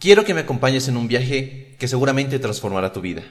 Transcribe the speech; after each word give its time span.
Quiero 0.00 0.24
que 0.24 0.32
me 0.32 0.40
acompañes 0.40 0.88
en 0.88 0.96
un 0.96 1.08
viaje 1.08 1.76
que 1.78 1.86
seguramente 1.86 2.38
transformará 2.38 2.90
tu 2.90 3.02
vida. 3.02 3.22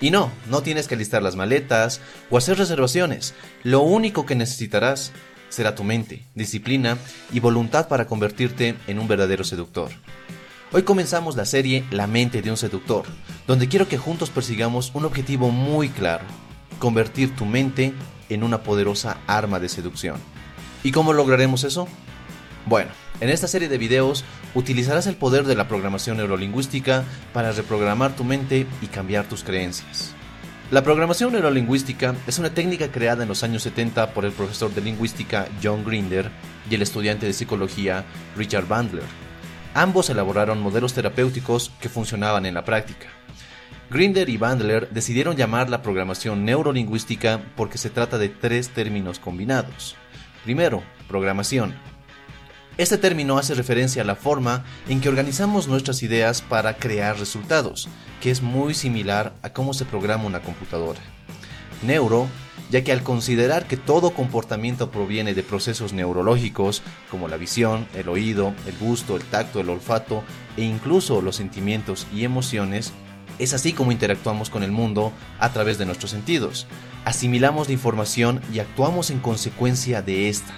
Y 0.00 0.10
no, 0.10 0.32
no 0.50 0.64
tienes 0.64 0.88
que 0.88 0.96
listar 0.96 1.22
las 1.22 1.36
maletas 1.36 2.00
o 2.28 2.36
hacer 2.36 2.58
reservaciones. 2.58 3.34
Lo 3.62 3.82
único 3.82 4.26
que 4.26 4.34
necesitarás 4.34 5.12
será 5.48 5.76
tu 5.76 5.84
mente, 5.84 6.24
disciplina 6.34 6.98
y 7.32 7.38
voluntad 7.38 7.86
para 7.86 8.08
convertirte 8.08 8.74
en 8.88 8.98
un 8.98 9.06
verdadero 9.06 9.44
seductor. 9.44 9.92
Hoy 10.72 10.82
comenzamos 10.82 11.36
la 11.36 11.44
serie 11.44 11.84
La 11.92 12.08
mente 12.08 12.42
de 12.42 12.50
un 12.50 12.56
seductor, 12.56 13.04
donde 13.46 13.68
quiero 13.68 13.86
que 13.86 13.96
juntos 13.96 14.30
persigamos 14.30 14.90
un 14.94 15.04
objetivo 15.04 15.50
muy 15.50 15.88
claro, 15.88 16.24
convertir 16.80 17.36
tu 17.36 17.44
mente 17.44 17.94
en 18.28 18.42
una 18.42 18.64
poderosa 18.64 19.18
arma 19.28 19.60
de 19.60 19.68
seducción. 19.68 20.16
¿Y 20.82 20.90
cómo 20.90 21.12
lograremos 21.12 21.62
eso? 21.62 21.86
Bueno, 22.66 22.90
en 23.20 23.30
esta 23.30 23.48
serie 23.48 23.68
de 23.68 23.78
videos 23.78 24.24
utilizarás 24.54 25.06
el 25.06 25.16
poder 25.16 25.44
de 25.44 25.54
la 25.54 25.68
programación 25.68 26.18
neurolingüística 26.18 27.04
para 27.32 27.52
reprogramar 27.52 28.14
tu 28.14 28.24
mente 28.24 28.66
y 28.80 28.86
cambiar 28.86 29.24
tus 29.24 29.44
creencias. 29.44 30.14
La 30.70 30.84
programación 30.84 31.32
neurolingüística 31.32 32.14
es 32.26 32.38
una 32.38 32.50
técnica 32.50 32.92
creada 32.92 33.22
en 33.22 33.28
los 33.28 33.42
años 33.42 33.62
70 33.62 34.12
por 34.12 34.24
el 34.24 34.32
profesor 34.32 34.72
de 34.74 34.82
lingüística 34.82 35.48
John 35.62 35.84
Grinder 35.84 36.30
y 36.70 36.74
el 36.74 36.82
estudiante 36.82 37.26
de 37.26 37.32
psicología 37.32 38.04
Richard 38.36 38.66
Bandler. 38.66 39.04
Ambos 39.74 40.10
elaboraron 40.10 40.60
modelos 40.60 40.92
terapéuticos 40.92 41.72
que 41.80 41.88
funcionaban 41.88 42.44
en 42.46 42.54
la 42.54 42.64
práctica. 42.64 43.06
Grinder 43.90 44.28
y 44.28 44.36
Bandler 44.36 44.90
decidieron 44.90 45.36
llamar 45.36 45.70
la 45.70 45.80
programación 45.80 46.44
neurolingüística 46.44 47.40
porque 47.56 47.78
se 47.78 47.88
trata 47.88 48.18
de 48.18 48.28
tres 48.28 48.68
términos 48.68 49.18
combinados. 49.18 49.96
Primero, 50.44 50.82
programación, 51.08 51.74
este 52.78 52.96
término 52.96 53.38
hace 53.38 53.54
referencia 53.54 54.02
a 54.02 54.04
la 54.04 54.14
forma 54.14 54.64
en 54.88 55.00
que 55.00 55.08
organizamos 55.08 55.66
nuestras 55.66 56.04
ideas 56.04 56.42
para 56.42 56.76
crear 56.76 57.18
resultados, 57.18 57.88
que 58.20 58.30
es 58.30 58.40
muy 58.40 58.72
similar 58.72 59.34
a 59.42 59.52
cómo 59.52 59.74
se 59.74 59.84
programa 59.84 60.26
una 60.26 60.42
computadora. 60.42 61.00
Neuro, 61.82 62.28
ya 62.70 62.84
que 62.84 62.92
al 62.92 63.02
considerar 63.02 63.66
que 63.66 63.76
todo 63.76 64.10
comportamiento 64.10 64.92
proviene 64.92 65.34
de 65.34 65.42
procesos 65.42 65.92
neurológicos, 65.92 66.82
como 67.10 67.26
la 67.26 67.36
visión, 67.36 67.88
el 67.94 68.08
oído, 68.08 68.54
el 68.64 68.76
gusto, 68.78 69.16
el 69.16 69.24
tacto, 69.24 69.58
el 69.58 69.70
olfato 69.70 70.22
e 70.56 70.62
incluso 70.62 71.20
los 71.20 71.34
sentimientos 71.34 72.06
y 72.14 72.22
emociones, 72.22 72.92
es 73.40 73.54
así 73.54 73.72
como 73.72 73.90
interactuamos 73.90 74.50
con 74.50 74.62
el 74.62 74.70
mundo 74.70 75.12
a 75.40 75.52
través 75.52 75.78
de 75.78 75.86
nuestros 75.86 76.12
sentidos. 76.12 76.68
Asimilamos 77.04 77.66
la 77.66 77.72
información 77.72 78.40
y 78.52 78.60
actuamos 78.60 79.10
en 79.10 79.18
consecuencia 79.18 80.00
de 80.00 80.28
esta. 80.28 80.52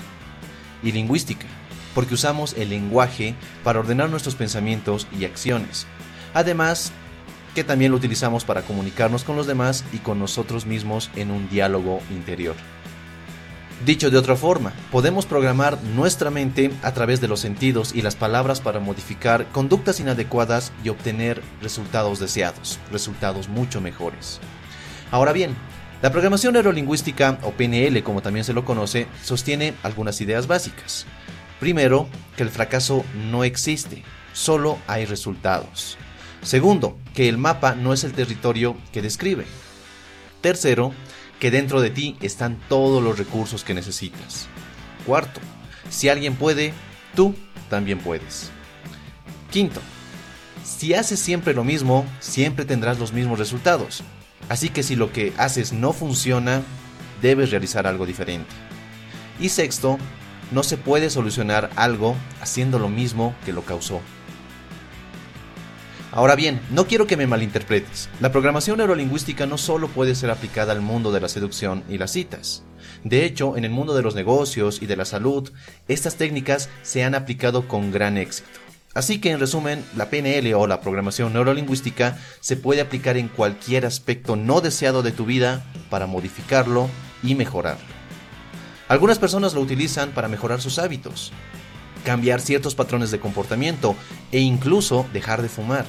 Y 0.83 0.92
lingüística, 0.92 1.47
porque 1.94 2.14
usamos 2.14 2.55
el 2.55 2.70
lenguaje 2.70 3.34
para 3.64 3.80
ordenar 3.80 4.10
nuestros 4.10 4.34
pensamientos 4.34 5.06
y 5.19 5.24
acciones. 5.24 5.86
Además, 6.34 6.92
que 7.55 7.64
también 7.64 7.91
lo 7.91 7.96
utilizamos 7.96 8.44
para 8.44 8.62
comunicarnos 8.62 9.24
con 9.24 9.36
los 9.36 9.46
demás 9.46 9.84
y 9.92 9.98
con 9.98 10.18
nosotros 10.18 10.66
mismos 10.66 11.11
en 11.16 11.30
un 11.30 11.48
diálogo 11.48 12.00
interior. 12.11 12.55
Dicho 13.84 14.11
de 14.11 14.18
otra 14.18 14.36
forma, 14.36 14.74
podemos 14.92 15.24
programar 15.24 15.83
nuestra 15.96 16.30
mente 16.30 16.70
a 16.83 16.92
través 16.92 17.22
de 17.22 17.28
los 17.28 17.41
sentidos 17.41 17.94
y 17.94 18.02
las 18.02 18.14
palabras 18.14 18.61
para 18.61 18.78
modificar 18.78 19.46
conductas 19.52 20.00
inadecuadas 20.00 20.70
y 20.84 20.91
obtener 20.91 21.41
resultados 21.62 22.18
deseados, 22.18 22.78
resultados 22.92 23.48
mucho 23.48 23.80
mejores. 23.80 24.38
Ahora 25.11 25.33
bien, 25.33 25.56
la 26.02 26.12
programación 26.12 26.52
neurolingüística, 26.52 27.38
o 27.42 27.52
PNL 27.52 28.02
como 28.02 28.20
también 28.20 28.44
se 28.44 28.52
lo 28.52 28.66
conoce, 28.66 29.06
sostiene 29.22 29.72
algunas 29.83 30.20
ideas 30.20 30.46
básicas. 30.46 31.06
Primero, 31.61 32.08
que 32.36 32.42
el 32.42 32.48
fracaso 32.48 33.05
no 33.30 33.44
existe, 33.44 34.03
solo 34.33 34.78
hay 34.86 35.05
resultados. 35.05 35.98
Segundo, 36.42 36.98
que 37.14 37.28
el 37.28 37.36
mapa 37.36 37.75
no 37.75 37.92
es 37.92 38.02
el 38.02 38.12
territorio 38.12 38.77
que 38.92 39.02
describe. 39.02 39.44
Tercero, 40.41 40.94
que 41.39 41.50
dentro 41.50 41.83
de 41.83 41.91
ti 41.91 42.17
están 42.22 42.58
todos 42.69 43.02
los 43.02 43.19
recursos 43.19 43.62
que 43.62 43.74
necesitas. 43.74 44.48
Cuarto, 45.05 45.40
si 45.90 46.08
alguien 46.08 46.35
puede, 46.35 46.73
tú 47.14 47.35
también 47.68 47.98
puedes. 47.98 48.51
Quinto, 49.51 49.83
si 50.64 50.95
haces 50.95 51.20
siempre 51.20 51.52
lo 51.52 51.62
mismo, 51.62 52.06
siempre 52.20 52.64
tendrás 52.64 52.98
los 52.98 53.12
mismos 53.12 53.39
resultados. 53.39 54.02
Así 54.48 54.70
que 54.70 54.83
si 54.83 54.96
lo 54.96 55.12
que 55.12 55.35
haces 55.36 55.74
no 55.74 55.92
funciona, 55.92 56.62
debes 57.20 57.51
realizar 57.51 57.86
algo 57.86 58.06
diferente. 58.06 58.51
Y 59.39 59.51
sexto, 59.51 59.98
no 60.50 60.62
se 60.62 60.77
puede 60.77 61.11
solucionar 61.11 61.70
algo 61.77 62.16
haciendo 62.40 62.78
lo 62.78 62.88
mismo 62.88 63.34
que 63.44 63.52
lo 63.52 63.62
causó. 63.62 64.00
Ahora 66.12 66.34
bien, 66.34 66.61
no 66.70 66.86
quiero 66.86 67.06
que 67.06 67.16
me 67.16 67.28
malinterpretes. 67.28 68.08
La 68.20 68.33
programación 68.33 68.78
neurolingüística 68.78 69.46
no 69.46 69.58
solo 69.58 69.86
puede 69.88 70.16
ser 70.16 70.30
aplicada 70.30 70.72
al 70.72 70.80
mundo 70.80 71.12
de 71.12 71.20
la 71.20 71.28
seducción 71.28 71.84
y 71.88 71.98
las 71.98 72.11
citas. 72.11 72.64
De 73.05 73.24
hecho, 73.24 73.56
en 73.56 73.64
el 73.64 73.70
mundo 73.70 73.94
de 73.94 74.02
los 74.02 74.16
negocios 74.16 74.83
y 74.83 74.86
de 74.86 74.96
la 74.96 75.05
salud, 75.05 75.52
estas 75.86 76.16
técnicas 76.16 76.68
se 76.82 77.05
han 77.05 77.14
aplicado 77.14 77.68
con 77.68 77.92
gran 77.92 78.18
éxito. 78.18 78.48
Así 78.92 79.20
que 79.20 79.30
en 79.30 79.38
resumen, 79.38 79.84
la 79.96 80.11
PNL 80.11 80.52
o 80.55 80.67
la 80.67 80.80
programación 80.80 81.32
neurolingüística 81.32 82.18
se 82.40 82.56
puede 82.56 82.80
aplicar 82.80 83.17
en 83.17 83.28
cualquier 83.28 83.86
aspecto 83.86 84.34
no 84.34 84.61
deseado 84.61 85.05
de 85.05 85.12
tu 85.12 85.27
vida 85.27 85.64
para 85.90 86.06
modificarlo 86.06 86.90
y 87.22 87.36
mejorarlo. 87.36 87.99
Algunas 88.90 89.20
personas 89.20 89.55
lo 89.55 89.61
utilizan 89.61 90.11
para 90.11 90.27
mejorar 90.27 90.61
sus 90.61 90.80
hábitos, 90.80 91.30
cambiar 92.05 92.40
ciertos 92.40 92.74
patrones 92.74 93.12
de 93.12 93.20
comportamiento 93.20 93.95
e 94.33 94.40
incluso 94.40 95.06
dejar 95.12 95.42
de 95.42 95.48
fumar. 95.48 95.84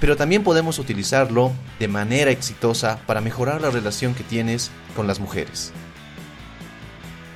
Pero 0.00 0.16
también 0.16 0.42
podemos 0.42 0.78
utilizarlo 0.78 1.52
de 1.78 1.88
manera 1.88 2.30
exitosa 2.30 2.98
para 3.06 3.20
mejorar 3.20 3.60
la 3.60 3.68
relación 3.68 4.14
que 4.14 4.24
tienes 4.24 4.70
con 4.96 5.06
las 5.06 5.20
mujeres. 5.20 5.74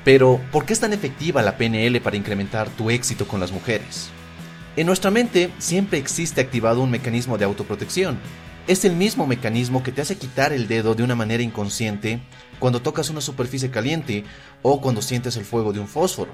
Pero, 0.06 0.40
¿por 0.50 0.64
qué 0.64 0.72
es 0.72 0.80
tan 0.80 0.94
efectiva 0.94 1.42
la 1.42 1.58
PNL 1.58 2.00
para 2.00 2.16
incrementar 2.16 2.70
tu 2.70 2.88
éxito 2.88 3.28
con 3.28 3.40
las 3.40 3.52
mujeres? 3.52 4.08
En 4.74 4.86
nuestra 4.86 5.10
mente 5.10 5.50
siempre 5.58 5.98
existe 5.98 6.40
activado 6.40 6.80
un 6.80 6.90
mecanismo 6.90 7.36
de 7.36 7.44
autoprotección. 7.44 8.18
Es 8.66 8.86
el 8.86 8.96
mismo 8.96 9.26
mecanismo 9.26 9.82
que 9.82 9.92
te 9.92 10.00
hace 10.00 10.16
quitar 10.16 10.54
el 10.54 10.68
dedo 10.68 10.94
de 10.94 11.02
una 11.02 11.14
manera 11.14 11.42
inconsciente 11.42 12.20
cuando 12.58 12.80
tocas 12.80 13.10
una 13.10 13.20
superficie 13.20 13.70
caliente 13.70 14.24
o 14.62 14.80
cuando 14.80 15.02
sientes 15.02 15.36
el 15.36 15.44
fuego 15.44 15.74
de 15.74 15.80
un 15.80 15.86
fósforo. 15.86 16.32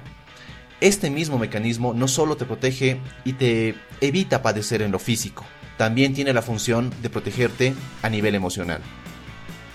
Este 0.79 1.09
mismo 1.09 1.37
mecanismo 1.37 1.93
no 1.93 2.07
solo 2.07 2.37
te 2.37 2.45
protege 2.45 3.01
y 3.25 3.33
te 3.33 3.75
evita 3.99 4.41
padecer 4.41 4.81
en 4.81 4.93
lo 4.93 4.99
físico, 4.99 5.43
también 5.77 6.13
tiene 6.13 6.31
la 6.31 6.41
función 6.41 6.93
de 7.01 7.09
protegerte 7.09 7.73
a 8.01 8.09
nivel 8.09 8.33
emocional. 8.33 8.81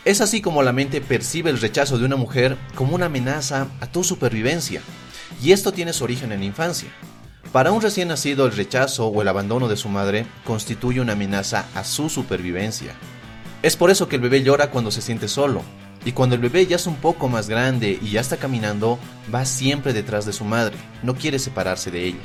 Es 0.06 0.22
así 0.22 0.40
como 0.40 0.62
la 0.62 0.72
mente 0.72 1.02
percibe 1.02 1.50
el 1.50 1.60
rechazo 1.60 1.98
de 1.98 2.06
una 2.06 2.16
mujer 2.16 2.56
como 2.74 2.94
una 2.94 3.06
amenaza 3.06 3.68
a 3.80 3.86
tu 3.86 4.02
supervivencia, 4.02 4.80
y 5.42 5.52
esto 5.52 5.72
tiene 5.72 5.92
su 5.92 6.04
origen 6.04 6.32
en 6.32 6.40
la 6.40 6.46
infancia. 6.46 6.88
Para 7.52 7.72
un 7.72 7.80
recién 7.80 8.08
nacido 8.08 8.46
el 8.46 8.52
rechazo 8.52 9.06
o 9.06 9.22
el 9.22 9.28
abandono 9.28 9.68
de 9.68 9.76
su 9.76 9.88
madre 9.88 10.26
constituye 10.44 11.00
una 11.00 11.14
amenaza 11.14 11.66
a 11.74 11.84
su 11.84 12.08
supervivencia. 12.10 12.94
Es 13.62 13.76
por 13.76 13.90
eso 13.90 14.08
que 14.08 14.16
el 14.16 14.22
bebé 14.22 14.42
llora 14.42 14.70
cuando 14.70 14.90
se 14.90 15.00
siente 15.00 15.28
solo, 15.28 15.62
y 16.04 16.12
cuando 16.12 16.36
el 16.36 16.40
bebé 16.40 16.66
ya 16.66 16.76
es 16.76 16.86
un 16.86 16.96
poco 16.96 17.28
más 17.28 17.48
grande 17.48 17.98
y 18.00 18.10
ya 18.10 18.20
está 18.20 18.36
caminando, 18.36 18.98
va 19.34 19.44
siempre 19.44 19.92
detrás 19.92 20.24
de 20.24 20.32
su 20.32 20.44
madre, 20.44 20.76
no 21.02 21.14
quiere 21.14 21.38
separarse 21.38 21.90
de 21.90 22.04
ella. 22.04 22.20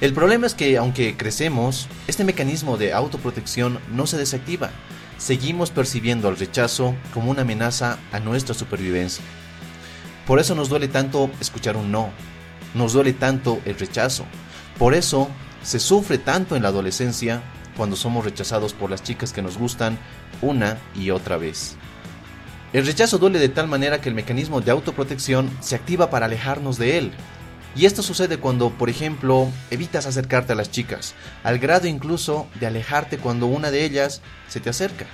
El 0.00 0.12
problema 0.12 0.46
es 0.46 0.54
que 0.54 0.76
aunque 0.76 1.16
crecemos, 1.16 1.88
este 2.06 2.24
mecanismo 2.24 2.76
de 2.76 2.92
autoprotección 2.92 3.80
no 3.92 4.06
se 4.06 4.18
desactiva. 4.18 4.70
Seguimos 5.18 5.70
percibiendo 5.70 6.28
el 6.28 6.36
rechazo 6.36 6.94
como 7.12 7.30
una 7.30 7.42
amenaza 7.42 7.98
a 8.12 8.20
nuestra 8.20 8.54
supervivencia. 8.54 9.24
Por 10.26 10.38
eso 10.38 10.54
nos 10.54 10.68
duele 10.68 10.88
tanto 10.88 11.30
escuchar 11.40 11.76
un 11.76 11.90
no, 11.90 12.10
nos 12.74 12.92
duele 12.92 13.12
tanto 13.12 13.60
el 13.64 13.78
rechazo. 13.78 14.24
Por 14.78 14.94
eso 14.94 15.28
se 15.62 15.78
sufre 15.78 16.18
tanto 16.18 16.56
en 16.56 16.62
la 16.62 16.68
adolescencia 16.68 17.42
cuando 17.76 17.96
somos 17.96 18.24
rechazados 18.24 18.72
por 18.72 18.90
las 18.90 19.02
chicas 19.02 19.32
que 19.32 19.42
nos 19.42 19.58
gustan 19.58 19.98
una 20.42 20.78
y 20.94 21.10
otra 21.10 21.36
vez. 21.36 21.76
El 22.72 22.86
rechazo 22.86 23.18
duele 23.18 23.38
de 23.38 23.48
tal 23.48 23.68
manera 23.68 24.00
que 24.00 24.08
el 24.08 24.14
mecanismo 24.14 24.60
de 24.60 24.72
autoprotección 24.72 25.50
se 25.60 25.76
activa 25.76 26.10
para 26.10 26.26
alejarnos 26.26 26.76
de 26.76 26.98
él. 26.98 27.12
Y 27.76 27.86
esto 27.86 28.02
sucede 28.02 28.38
cuando, 28.38 28.70
por 28.70 28.88
ejemplo, 28.88 29.48
evitas 29.70 30.06
acercarte 30.06 30.52
a 30.52 30.56
las 30.56 30.70
chicas, 30.70 31.14
al 31.42 31.58
grado 31.58 31.88
incluso 31.88 32.46
de 32.60 32.66
alejarte 32.66 33.18
cuando 33.18 33.46
una 33.46 33.70
de 33.70 33.84
ellas 33.84 34.22
se 34.48 34.60
te 34.60 34.70
acerca. 34.70 35.06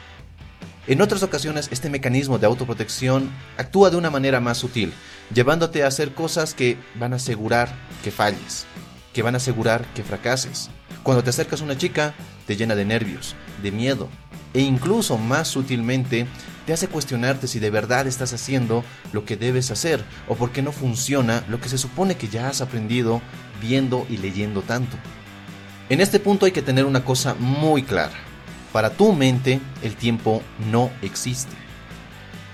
En 0.91 1.01
otras 1.01 1.23
ocasiones, 1.23 1.69
este 1.71 1.89
mecanismo 1.89 2.41
de 2.41 2.49
autoprotección 2.49 3.31
actúa 3.57 3.91
de 3.91 3.97
una 3.97 4.11
manera 4.11 4.41
más 4.41 4.59
sutil, 4.59 4.93
llevándote 5.33 5.85
a 5.85 5.87
hacer 5.87 6.15
cosas 6.15 6.53
que 6.53 6.79
van 6.97 7.13
a 7.13 7.17
asegurar 7.17 7.73
que 8.03 8.11
falles, 8.11 8.67
que 9.13 9.23
van 9.23 9.35
a 9.35 9.37
asegurar 9.37 9.85
que 9.95 10.03
fracases. 10.03 10.69
Cuando 11.05 11.23
te 11.23 11.31
acercas 11.31 11.61
a 11.61 11.65
una 11.65 11.79
chica, 11.79 12.13
te 12.45 12.57
llena 12.57 12.75
de 12.75 12.85
nervios, 12.85 13.37
de 13.63 13.71
miedo, 13.71 14.09
e 14.53 14.63
incluso 14.63 15.17
más 15.17 15.47
sutilmente 15.47 16.27
te 16.67 16.73
hace 16.73 16.89
cuestionarte 16.89 17.47
si 17.47 17.61
de 17.61 17.71
verdad 17.71 18.09
estás 18.09 18.33
haciendo 18.33 18.83
lo 19.13 19.25
que 19.25 19.37
debes 19.37 19.71
hacer 19.71 20.03
o 20.27 20.35
por 20.35 20.51
qué 20.51 20.61
no 20.61 20.73
funciona 20.73 21.45
lo 21.49 21.61
que 21.61 21.69
se 21.69 21.79
supone 21.79 22.17
que 22.17 22.27
ya 22.27 22.49
has 22.49 22.63
aprendido 22.63 23.23
viendo 23.63 24.09
y 24.11 24.17
leyendo 24.17 24.63
tanto. 24.63 24.97
En 25.89 26.01
este 26.01 26.19
punto 26.19 26.47
hay 26.47 26.53
que 26.53 26.63
tener 26.63 26.85
una 26.85 27.05
cosa 27.05 27.35
muy 27.35 27.85
clara. 27.85 28.30
Para 28.73 28.91
tu 28.91 29.13
mente, 29.13 29.61
el 29.83 29.97
tiempo 29.97 30.43
no 30.71 30.91
existe. 31.03 31.53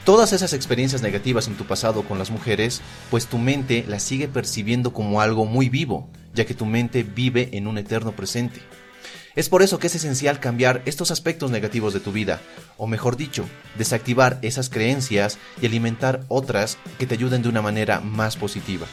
Todas 0.04 0.32
esas 0.32 0.52
experiencias 0.52 1.02
negativas 1.02 1.48
en 1.48 1.56
tu 1.56 1.64
pasado 1.64 2.02
con 2.02 2.18
las 2.18 2.30
mujeres, 2.30 2.80
pues 3.10 3.26
tu 3.26 3.38
mente 3.38 3.84
las 3.88 4.02
sigue 4.02 4.28
percibiendo 4.28 4.92
como 4.92 5.20
algo 5.20 5.46
muy 5.46 5.68
vivo, 5.68 6.08
ya 6.32 6.46
que 6.46 6.54
tu 6.54 6.64
mente 6.64 7.02
vive 7.02 7.50
en 7.52 7.66
un 7.66 7.76
eterno 7.76 8.12
presente. 8.12 8.60
Es 9.34 9.50
por 9.50 9.62
eso 9.62 9.78
que 9.78 9.88
es 9.88 9.94
esencial 9.94 10.40
cambiar 10.40 10.80
estos 10.86 11.10
aspectos 11.10 11.50
negativos 11.50 11.92
de 11.92 12.00
tu 12.00 12.12
vida, 12.12 12.40
o 12.78 12.86
mejor 12.86 13.18
dicho, 13.18 13.44
desactivar 13.76 14.38
esas 14.40 14.70
creencias 14.70 15.38
y 15.60 15.66
alimentar 15.66 16.22
otras 16.28 16.78
que 16.98 17.06
te 17.06 17.14
ayuden 17.14 17.42
de 17.42 17.50
una 17.50 17.60
manera 17.60 18.00
más 18.00 18.36
positiva. 18.36 18.86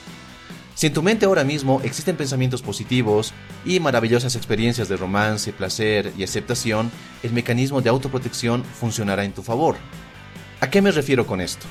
Si 0.76 0.88
en 0.88 0.94
tu 0.94 1.04
mente 1.04 1.26
ahora 1.26 1.44
mismo 1.44 1.82
existen 1.84 2.18
pensamientos 2.18 2.64
positivos 2.64 3.34
y 3.64 3.80
maravillosas 3.80 4.36
experiencias 4.36 4.90
de 4.90 4.98
romance, 4.98 5.54
placer 5.54 6.12
y 6.18 6.24
aceptación, 6.24 6.92
el 7.22 7.32
mecanismo 7.32 7.82
de 7.82 7.90
autoprotección 7.90 8.64
funcionará 8.64 9.24
en 9.24 9.34
tu 9.34 9.44
favor. 9.44 9.76
¿A 10.62 10.70
qué 10.70 10.82
me 10.82 10.92
refiero 10.92 11.28
con 11.28 11.42
esto? 11.42 11.68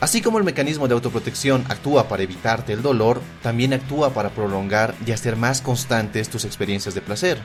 Así 0.00 0.20
como 0.20 0.36
el 0.36 0.44
mecanismo 0.44 0.86
de 0.86 0.94
autoprotección 0.94 1.64
actúa 1.68 2.08
para 2.08 2.24
evitarte 2.24 2.74
el 2.74 2.82
dolor, 2.82 3.22
también 3.42 3.72
actúa 3.72 4.12
para 4.12 4.30
prolongar 4.30 4.94
y 5.06 5.12
hacer 5.12 5.36
más 5.36 5.62
constantes 5.62 6.28
tus 6.28 6.44
experiencias 6.44 6.94
de 6.94 7.00
placer. 7.00 7.38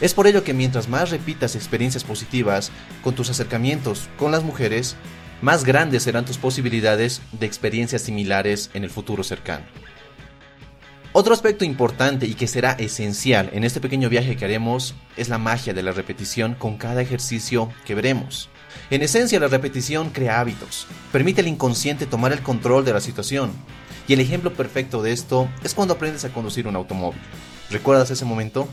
Es 0.00 0.12
por 0.12 0.26
ello 0.26 0.42
que 0.42 0.54
mientras 0.54 0.88
más 0.88 1.10
repitas 1.10 1.54
experiencias 1.54 2.02
positivas 2.02 2.72
con 3.04 3.14
tus 3.14 3.30
acercamientos 3.30 4.08
con 4.18 4.32
las 4.32 4.42
mujeres, 4.42 4.96
más 5.42 5.62
grandes 5.64 6.02
serán 6.02 6.24
tus 6.24 6.38
posibilidades 6.38 7.22
de 7.30 7.46
experiencias 7.46 8.02
similares 8.02 8.70
en 8.74 8.82
el 8.82 8.90
futuro 8.90 9.22
cercano. 9.22 9.81
Otro 11.14 11.34
aspecto 11.34 11.66
importante 11.66 12.24
y 12.24 12.32
que 12.32 12.46
será 12.46 12.72
esencial 12.72 13.50
en 13.52 13.64
este 13.64 13.82
pequeño 13.82 14.08
viaje 14.08 14.34
que 14.34 14.46
haremos 14.46 14.94
es 15.18 15.28
la 15.28 15.36
magia 15.36 15.74
de 15.74 15.82
la 15.82 15.92
repetición 15.92 16.54
con 16.54 16.78
cada 16.78 17.02
ejercicio 17.02 17.68
que 17.84 17.94
veremos. 17.94 18.48
En 18.88 19.02
esencia, 19.02 19.38
la 19.38 19.48
repetición 19.48 20.08
crea 20.08 20.40
hábitos, 20.40 20.86
permite 21.12 21.42
al 21.42 21.48
inconsciente 21.48 22.06
tomar 22.06 22.32
el 22.32 22.40
control 22.40 22.86
de 22.86 22.94
la 22.94 23.02
situación. 23.02 23.52
Y 24.08 24.14
el 24.14 24.20
ejemplo 24.20 24.54
perfecto 24.54 25.02
de 25.02 25.12
esto 25.12 25.50
es 25.62 25.74
cuando 25.74 25.94
aprendes 25.94 26.24
a 26.24 26.32
conducir 26.32 26.66
un 26.66 26.76
automóvil. 26.76 27.20
¿Recuerdas 27.68 28.10
ese 28.10 28.24
momento? 28.24 28.66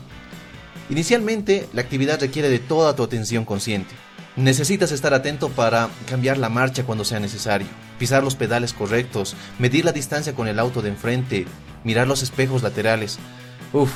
Inicialmente, 0.88 1.68
la 1.74 1.82
actividad 1.82 2.20
requiere 2.20 2.48
de 2.48 2.58
toda 2.58 2.96
tu 2.96 3.02
atención 3.02 3.44
consciente. 3.44 3.94
Necesitas 4.36 4.92
estar 4.92 5.12
atento 5.12 5.50
para 5.50 5.90
cambiar 6.08 6.38
la 6.38 6.48
marcha 6.48 6.84
cuando 6.84 7.04
sea 7.04 7.20
necesario, 7.20 7.68
pisar 8.00 8.24
los 8.24 8.34
pedales 8.34 8.72
correctos, 8.72 9.36
medir 9.58 9.84
la 9.84 9.92
distancia 9.92 10.34
con 10.34 10.48
el 10.48 10.58
auto 10.58 10.80
de 10.80 10.88
enfrente, 10.88 11.46
mirar 11.84 12.08
los 12.08 12.22
espejos 12.22 12.62
laterales. 12.62 13.18
Uf, 13.74 13.92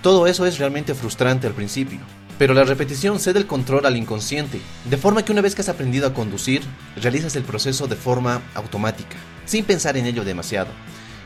todo 0.00 0.28
eso 0.28 0.46
es 0.46 0.58
realmente 0.58 0.94
frustrante 0.94 1.48
al 1.48 1.52
principio, 1.52 1.98
pero 2.38 2.54
la 2.54 2.62
repetición 2.62 3.18
cede 3.18 3.40
el 3.40 3.48
control 3.48 3.84
al 3.84 3.96
inconsciente, 3.96 4.60
de 4.88 4.96
forma 4.96 5.24
que 5.24 5.32
una 5.32 5.40
vez 5.40 5.56
que 5.56 5.62
has 5.62 5.68
aprendido 5.68 6.06
a 6.06 6.14
conducir, 6.14 6.62
realizas 7.02 7.34
el 7.34 7.42
proceso 7.42 7.88
de 7.88 7.96
forma 7.96 8.42
automática, 8.54 9.16
sin 9.44 9.64
pensar 9.64 9.96
en 9.96 10.06
ello 10.06 10.24
demasiado. 10.24 10.70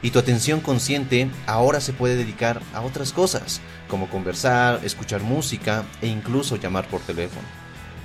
Y 0.01 0.11
tu 0.11 0.19
atención 0.19 0.61
consciente 0.61 1.29
ahora 1.47 1.83
se 1.83 1.93
puede 1.93 2.17
dedicar 2.17 2.63
a 2.73 2.81
otras 2.81 3.13
cosas, 3.13 3.61
como 3.89 4.09
conversar, 4.09 4.81
escuchar 4.85 5.21
música 5.21 5.85
e 6.01 6.07
incluso 6.07 6.57
llamar 6.57 6.89
por 6.89 7.03
teléfono. 7.03 7.47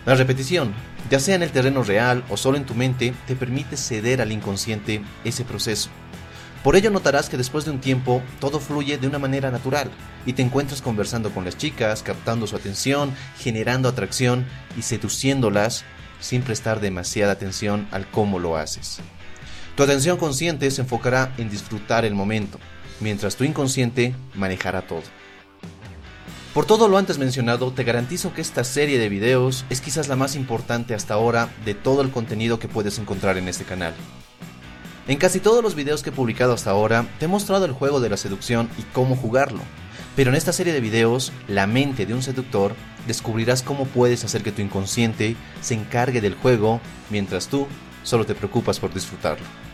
La 0.05 0.15
repetición, 0.15 0.73
ya 1.09 1.19
sea 1.19 1.35
en 1.35 1.43
el 1.43 1.51
terreno 1.51 1.83
real 1.83 2.23
o 2.29 2.37
solo 2.37 2.57
en 2.57 2.65
tu 2.65 2.75
mente, 2.75 3.13
te 3.27 3.35
permite 3.35 3.77
ceder 3.77 4.21
al 4.21 4.31
inconsciente 4.31 5.01
ese 5.23 5.43
proceso 5.43 5.89
por 6.65 6.75
ello 6.75 6.89
notarás 6.89 7.29
que 7.29 7.37
después 7.37 7.63
de 7.63 7.69
un 7.69 7.79
tiempo 7.79 8.23
todo 8.39 8.59
fluye 8.59 8.97
de 8.97 9.05
una 9.05 9.19
manera 9.19 9.51
natural 9.51 9.91
y 10.25 10.33
te 10.33 10.41
encuentras 10.41 10.81
conversando 10.81 11.29
con 11.29 11.45
las 11.45 11.59
chicas, 11.59 12.01
captando 12.01 12.47
su 12.47 12.55
atención, 12.55 13.13
generando 13.37 13.87
atracción 13.87 14.47
y 14.75 14.81
seduciéndolas 14.81 15.85
sin 16.19 16.41
prestar 16.41 16.79
demasiada 16.79 17.33
atención 17.33 17.87
al 17.91 18.09
cómo 18.09 18.39
lo 18.39 18.57
haces. 18.57 18.97
Tu 19.77 19.83
atención 19.83 20.17
consciente 20.17 20.71
se 20.71 20.81
enfocará 20.81 21.35
en 21.37 21.51
disfrutar 21.51 22.03
el 22.03 22.15
momento, 22.15 22.59
mientras 22.99 23.35
tu 23.35 23.43
inconsciente 23.43 24.15
manejará 24.33 24.81
todo. 24.87 25.03
Por 26.55 26.65
todo 26.65 26.87
lo 26.87 26.97
antes 26.97 27.17
mencionado, 27.17 27.73
te 27.73 27.83
garantizo 27.83 28.33
que 28.33 28.39
esta 28.39 28.63
serie 28.63 28.97
de 28.97 29.09
videos 29.09 29.65
es 29.69 29.81
quizás 29.81 30.07
la 30.07 30.15
más 30.15 30.37
importante 30.37 30.93
hasta 30.93 31.13
ahora 31.13 31.49
de 31.65 31.73
todo 31.73 32.01
el 32.01 32.11
contenido 32.11 32.59
que 32.59 32.69
puedes 32.69 32.97
encontrar 32.97 33.37
en 33.37 33.49
este 33.49 33.65
canal. 33.65 33.93
En 35.09 35.17
casi 35.17 35.41
todos 35.41 35.61
los 35.61 35.75
videos 35.75 36.01
que 36.01 36.11
he 36.11 36.13
publicado 36.13 36.53
hasta 36.53 36.71
ahora, 36.71 37.09
te 37.19 37.25
he 37.25 37.27
mostrado 37.27 37.65
el 37.65 37.73
juego 37.73 37.99
de 37.99 38.07
la 38.07 38.15
seducción 38.15 38.69
y 38.77 38.83
cómo 38.93 39.17
jugarlo. 39.17 39.59
Pero 40.15 40.29
en 40.29 40.37
esta 40.37 40.53
serie 40.53 40.71
de 40.71 40.79
videos, 40.79 41.33
La 41.49 41.67
mente 41.67 42.05
de 42.05 42.13
un 42.13 42.23
seductor, 42.23 42.73
descubrirás 43.05 43.61
cómo 43.61 43.83
puedes 43.83 44.23
hacer 44.23 44.41
que 44.41 44.53
tu 44.53 44.61
inconsciente 44.61 45.35
se 45.59 45.73
encargue 45.73 46.21
del 46.21 46.35
juego 46.35 46.79
mientras 47.09 47.49
tú 47.49 47.67
solo 48.03 48.25
te 48.25 48.33
preocupas 48.33 48.79
por 48.79 48.93
disfrutarlo. 48.93 49.64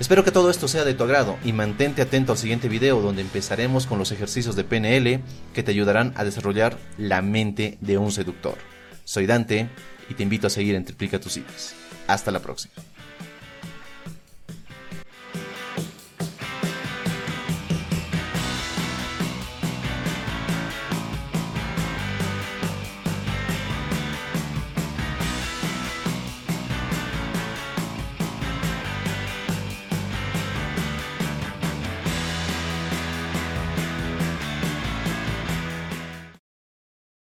Espero 0.00 0.22
que 0.22 0.30
todo 0.30 0.48
esto 0.48 0.68
sea 0.68 0.84
de 0.84 0.94
tu 0.94 1.02
agrado 1.02 1.36
y 1.44 1.52
mantente 1.52 2.02
atento 2.02 2.30
al 2.30 2.38
siguiente 2.38 2.68
video 2.68 3.00
donde 3.00 3.22
empezaremos 3.22 3.86
con 3.86 3.98
los 3.98 4.12
ejercicios 4.12 4.54
de 4.54 4.62
PNL 4.62 5.20
que 5.52 5.62
te 5.64 5.72
ayudarán 5.72 6.12
a 6.16 6.22
desarrollar 6.22 6.78
la 6.98 7.20
mente 7.20 7.78
de 7.80 7.98
un 7.98 8.12
seductor. 8.12 8.56
Soy 9.02 9.26
Dante 9.26 9.68
y 10.08 10.14
te 10.14 10.22
invito 10.22 10.46
a 10.46 10.50
seguir 10.50 10.76
en 10.76 10.84
Triplica 10.84 11.18
tus 11.18 11.36
ideas. 11.36 11.74
Hasta 12.06 12.30
la 12.30 12.38
próxima. 12.38 12.74